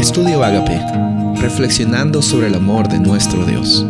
Estudio 0.00 0.42
Agape, 0.42 0.80
reflexionando 1.42 2.22
sobre 2.22 2.46
el 2.46 2.54
amor 2.54 2.88
de 2.88 2.98
nuestro 2.98 3.44
Dios. 3.44 3.84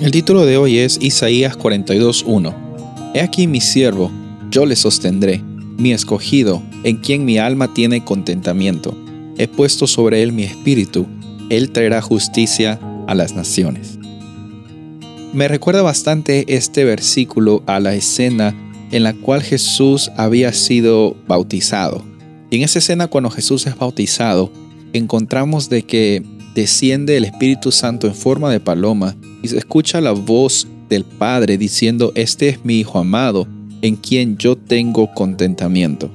El 0.00 0.10
título 0.10 0.46
de 0.46 0.56
hoy 0.56 0.78
es 0.78 0.98
Isaías 0.98 1.58
42.1. 1.58 3.12
He 3.12 3.20
aquí 3.20 3.46
mi 3.46 3.60
siervo, 3.60 4.10
yo 4.50 4.64
le 4.64 4.76
sostendré, 4.76 5.42
mi 5.76 5.92
escogido, 5.92 6.62
en 6.84 6.96
quien 6.96 7.26
mi 7.26 7.36
alma 7.36 7.74
tiene 7.74 8.02
contentamiento. 8.02 8.96
He 9.36 9.46
puesto 9.46 9.86
sobre 9.86 10.22
él 10.22 10.32
mi 10.32 10.44
espíritu, 10.44 11.06
él 11.50 11.70
traerá 11.70 12.00
justicia 12.00 12.80
a 13.06 13.14
las 13.14 13.34
naciones. 13.34 13.98
Me 15.34 15.48
recuerda 15.48 15.82
bastante 15.82 16.46
este 16.48 16.82
versículo 16.84 17.62
a 17.66 17.78
la 17.78 17.94
escena 17.94 18.54
en 18.90 19.02
la 19.02 19.12
cual 19.12 19.42
Jesús 19.42 20.10
había 20.16 20.54
sido 20.54 21.14
bautizado. 21.28 22.02
Y 22.48 22.56
en 22.56 22.62
esa 22.62 22.78
escena 22.78 23.06
cuando 23.06 23.28
Jesús 23.28 23.66
es 23.66 23.76
bautizado, 23.76 24.63
encontramos 24.94 25.68
de 25.68 25.82
que 25.82 26.22
desciende 26.54 27.16
el 27.16 27.24
Espíritu 27.24 27.72
Santo 27.72 28.06
en 28.06 28.14
forma 28.14 28.50
de 28.50 28.60
paloma 28.60 29.16
y 29.42 29.48
se 29.48 29.58
escucha 29.58 30.00
la 30.00 30.12
voz 30.12 30.66
del 30.88 31.04
Padre 31.04 31.58
diciendo, 31.58 32.12
este 32.14 32.48
es 32.48 32.64
mi 32.64 32.78
Hijo 32.78 32.98
amado, 32.98 33.46
en 33.82 33.96
quien 33.96 34.38
yo 34.38 34.56
tengo 34.56 35.12
contentamiento. 35.12 36.10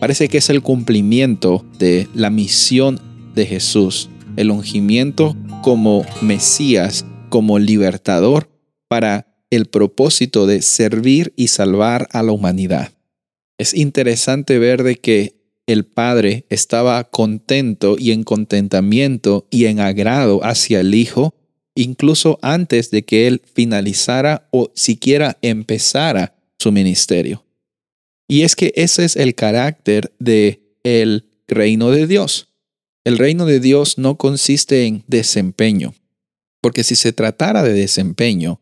Parece 0.00 0.28
que 0.28 0.38
es 0.38 0.50
el 0.50 0.60
cumplimiento 0.60 1.64
de 1.78 2.08
la 2.14 2.28
misión 2.28 3.00
de 3.34 3.46
Jesús, 3.46 4.10
el 4.36 4.50
ungimiento 4.50 5.34
como 5.62 6.04
Mesías, 6.20 7.06
como 7.28 7.58
libertador 7.58 8.50
para 8.88 9.26
el 9.50 9.66
propósito 9.66 10.46
de 10.46 10.62
servir 10.62 11.32
y 11.36 11.48
salvar 11.48 12.08
a 12.12 12.22
la 12.22 12.32
humanidad. 12.32 12.92
Es 13.58 13.72
interesante 13.72 14.58
ver 14.58 14.82
de 14.82 14.96
que 14.96 15.35
el 15.66 15.84
Padre 15.84 16.46
estaba 16.48 17.02
contento 17.04 17.96
y 17.98 18.12
en 18.12 18.22
contentamiento 18.22 19.46
y 19.50 19.66
en 19.66 19.80
agrado 19.80 20.44
hacia 20.44 20.80
el 20.80 20.94
Hijo, 20.94 21.34
incluso 21.74 22.38
antes 22.40 22.90
de 22.90 23.04
que 23.04 23.26
Él 23.26 23.42
finalizara 23.52 24.48
o 24.52 24.70
siquiera 24.74 25.38
empezara 25.42 26.36
su 26.58 26.70
ministerio. 26.72 27.44
Y 28.28 28.42
es 28.42 28.56
que 28.56 28.72
ese 28.76 29.04
es 29.04 29.16
el 29.16 29.34
carácter 29.34 30.12
de 30.18 30.62
el 30.84 31.28
reino 31.48 31.90
de 31.90 32.06
Dios. 32.06 32.48
El 33.04 33.18
reino 33.18 33.44
de 33.44 33.60
Dios 33.60 33.98
no 33.98 34.16
consiste 34.16 34.86
en 34.86 35.04
desempeño, 35.06 35.94
porque 36.60 36.84
si 36.84 36.96
se 36.96 37.12
tratara 37.12 37.62
de 37.62 37.72
desempeño, 37.72 38.60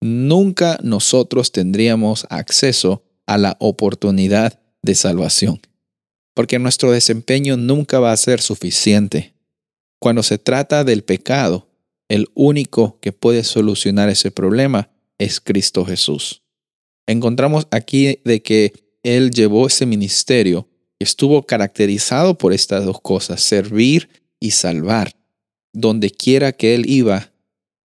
nunca 0.00 0.78
nosotros 0.82 1.52
tendríamos 1.52 2.26
acceso 2.28 3.04
a 3.26 3.38
la 3.38 3.56
oportunidad 3.58 4.60
de 4.82 4.94
salvación 4.94 5.60
porque 6.36 6.58
nuestro 6.58 6.92
desempeño 6.92 7.56
nunca 7.56 7.98
va 7.98 8.12
a 8.12 8.16
ser 8.18 8.42
suficiente. 8.42 9.32
Cuando 9.98 10.22
se 10.22 10.36
trata 10.36 10.84
del 10.84 11.02
pecado, 11.02 11.66
el 12.10 12.26
único 12.34 13.00
que 13.00 13.10
puede 13.10 13.42
solucionar 13.42 14.10
ese 14.10 14.30
problema 14.30 14.90
es 15.16 15.40
Cristo 15.40 15.86
Jesús. 15.86 16.42
Encontramos 17.06 17.66
aquí 17.70 18.20
de 18.26 18.42
que 18.42 18.74
Él 19.02 19.30
llevó 19.30 19.66
ese 19.66 19.86
ministerio, 19.86 20.68
estuvo 20.98 21.42
caracterizado 21.42 22.36
por 22.36 22.52
estas 22.52 22.84
dos 22.84 23.00
cosas, 23.00 23.40
servir 23.40 24.10
y 24.38 24.50
salvar. 24.50 25.16
Donde 25.72 26.10
quiera 26.10 26.52
que 26.52 26.74
Él 26.74 26.84
iba, 26.86 27.32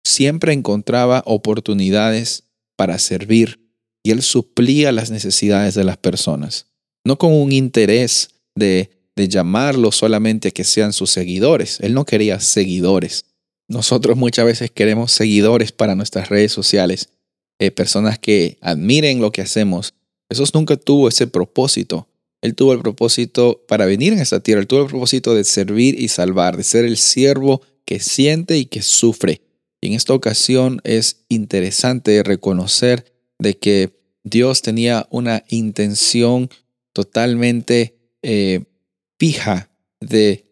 siempre 0.04 0.54
encontraba 0.54 1.22
oportunidades 1.26 2.44
para 2.76 2.98
servir 2.98 3.60
y 4.02 4.10
Él 4.10 4.22
suplía 4.22 4.90
las 4.90 5.10
necesidades 5.10 5.74
de 5.74 5.84
las 5.84 5.98
personas, 5.98 6.66
no 7.04 7.18
con 7.18 7.34
un 7.34 7.52
interés 7.52 8.30
de, 8.58 8.90
de 9.16 9.28
llamarlo 9.28 9.92
solamente 9.92 10.48
a 10.48 10.50
que 10.50 10.64
sean 10.64 10.92
sus 10.92 11.10
seguidores. 11.10 11.78
Él 11.80 11.94
no 11.94 12.04
quería 12.04 12.40
seguidores. 12.40 13.24
Nosotros 13.68 14.16
muchas 14.16 14.46
veces 14.46 14.70
queremos 14.70 15.12
seguidores 15.12 15.72
para 15.72 15.94
nuestras 15.94 16.30
redes 16.30 16.52
sociales, 16.52 17.10
eh, 17.58 17.70
personas 17.70 18.18
que 18.18 18.56
admiren 18.62 19.20
lo 19.20 19.30
que 19.30 19.42
hacemos. 19.42 19.94
Jesús 20.30 20.54
nunca 20.54 20.76
tuvo 20.76 21.08
ese 21.08 21.26
propósito. 21.26 22.08
Él 22.40 22.54
tuvo 22.54 22.72
el 22.72 22.80
propósito 22.80 23.64
para 23.66 23.84
venir 23.84 24.12
en 24.12 24.20
esta 24.20 24.40
tierra, 24.40 24.60
él 24.60 24.66
tuvo 24.66 24.82
el 24.82 24.88
propósito 24.88 25.34
de 25.34 25.44
servir 25.44 26.00
y 26.00 26.08
salvar, 26.08 26.56
de 26.56 26.62
ser 26.62 26.84
el 26.84 26.96
siervo 26.96 27.62
que 27.84 28.00
siente 28.00 28.56
y 28.56 28.66
que 28.66 28.82
sufre. 28.82 29.42
Y 29.80 29.88
en 29.88 29.94
esta 29.94 30.14
ocasión 30.14 30.80
es 30.84 31.24
interesante 31.28 32.22
reconocer 32.22 33.12
de 33.38 33.58
que 33.58 33.98
Dios 34.24 34.62
tenía 34.62 35.06
una 35.10 35.44
intención 35.48 36.48
totalmente 36.92 37.97
eh, 38.22 38.64
fija 39.18 39.70
de 40.00 40.48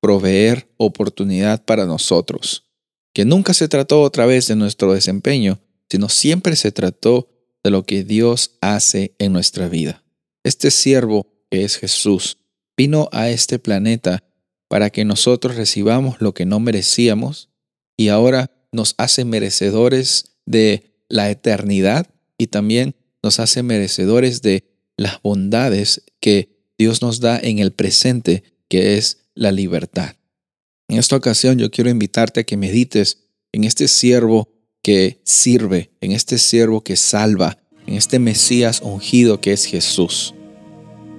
proveer 0.00 0.68
oportunidad 0.76 1.64
para 1.64 1.86
nosotros, 1.86 2.64
que 3.12 3.24
nunca 3.24 3.54
se 3.54 3.68
trató 3.68 4.02
otra 4.02 4.26
vez 4.26 4.48
de 4.48 4.56
nuestro 4.56 4.92
desempeño, 4.92 5.60
sino 5.90 6.08
siempre 6.08 6.56
se 6.56 6.72
trató 6.72 7.28
de 7.62 7.70
lo 7.70 7.84
que 7.84 8.04
Dios 8.04 8.56
hace 8.60 9.14
en 9.18 9.32
nuestra 9.32 9.68
vida. 9.68 10.04
Este 10.44 10.70
siervo, 10.70 11.26
que 11.50 11.64
es 11.64 11.76
Jesús, 11.76 12.38
vino 12.76 13.08
a 13.12 13.28
este 13.28 13.58
planeta 13.58 14.22
para 14.68 14.90
que 14.90 15.04
nosotros 15.04 15.56
recibamos 15.56 16.20
lo 16.20 16.34
que 16.34 16.46
no 16.46 16.60
merecíamos 16.60 17.50
y 17.96 18.08
ahora 18.08 18.50
nos 18.70 18.94
hace 18.98 19.24
merecedores 19.24 20.36
de 20.46 21.02
la 21.08 21.30
eternidad 21.30 22.06
y 22.36 22.48
también 22.48 22.94
nos 23.22 23.40
hace 23.40 23.62
merecedores 23.62 24.42
de 24.42 24.64
las 24.96 25.20
bondades 25.22 26.04
que 26.20 26.57
Dios 26.78 27.02
nos 27.02 27.18
da 27.18 27.38
en 27.38 27.58
el 27.58 27.72
presente, 27.72 28.44
que 28.68 28.96
es 28.96 29.24
la 29.34 29.50
libertad. 29.50 30.14
En 30.88 30.98
esta 30.98 31.16
ocasión 31.16 31.58
yo 31.58 31.70
quiero 31.70 31.90
invitarte 31.90 32.40
a 32.40 32.44
que 32.44 32.56
medites 32.56 33.18
en 33.52 33.64
este 33.64 33.88
siervo 33.88 34.48
que 34.82 35.20
sirve, 35.24 35.90
en 36.00 36.12
este 36.12 36.38
siervo 36.38 36.82
que 36.82 36.96
salva, 36.96 37.58
en 37.86 37.94
este 37.94 38.18
Mesías 38.18 38.80
ungido 38.82 39.40
que 39.40 39.52
es 39.52 39.64
Jesús. 39.64 40.34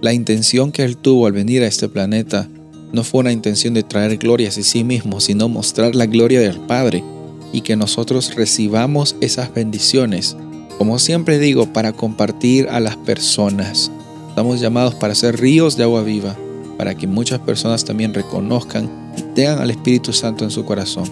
La 0.02 0.14
intención 0.14 0.72
que 0.72 0.84
él 0.84 0.98
tuvo 0.98 1.28
al 1.28 1.34
venir 1.34 1.62
a 1.62 1.68
este 1.68 1.90
planeta 1.90 2.50
no 2.94 3.04
fue 3.04 3.20
una 3.20 3.32
intención 3.32 3.74
de 3.74 3.84
traer 3.84 4.18
gloria 4.18 4.50
a 4.50 4.52
sí 4.52 4.84
mismo, 4.84 5.20
sino 5.20 5.50
mostrar 5.50 5.94
la 5.94 6.06
gloria 6.06 6.40
del 6.40 6.60
Padre 6.62 7.04
y 7.52 7.62
que 7.62 7.76
nosotros 7.76 8.34
recibamos 8.36 9.16
esas 9.22 9.54
bendiciones, 9.54 10.38
como 10.78 11.00
siempre 11.00 11.38
digo, 11.38 11.74
para 11.74 11.92
compartir 11.92 12.70
a 12.70 12.80
las 12.80 12.96
personas. 12.98 13.92
Estamos 14.40 14.62
llamados 14.62 14.96
para 14.96 15.16
ser 15.16 15.38
ríos 15.38 15.76
de 15.76 15.84
agua 15.84 16.02
viva, 16.02 16.34
para 16.78 16.96
que 16.96 17.08
muchas 17.08 17.40
personas 17.40 17.84
también 17.84 18.14
reconozcan 18.14 18.90
y 19.18 19.22
tengan 19.36 19.60
al 19.60 19.70
Espíritu 19.70 20.14
Santo 20.14 20.46
en 20.46 20.50
su 20.50 20.64
corazón 20.64 21.04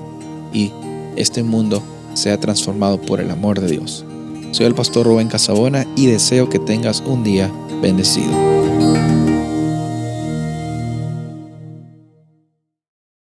y 0.53 0.71
este 1.17 1.43
mundo 1.43 1.83
sea 2.13 2.39
transformado 2.39 3.01
por 3.01 3.19
el 3.19 3.29
amor 3.29 3.59
de 3.59 3.67
Dios. 3.67 4.05
Soy 4.51 4.66
el 4.66 4.75
pastor 4.75 5.05
Rubén 5.05 5.27
Casabona 5.27 5.85
y 5.97 6.05
deseo 6.05 6.47
que 6.47 6.57
tengas 6.57 7.03
un 7.05 7.25
día 7.25 7.51
bendecido. 7.81 8.31